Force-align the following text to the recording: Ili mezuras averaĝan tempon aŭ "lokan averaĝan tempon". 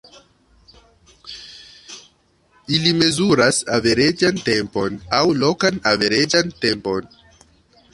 Ili 2.77 2.95
mezuras 3.03 3.63
averaĝan 3.77 4.43
tempon 4.49 5.01
aŭ 5.21 5.25
"lokan 5.45 5.83
averaĝan 5.95 6.55
tempon". 6.67 7.11